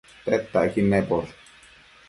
[0.23, 1.31] Tedtacquid naposh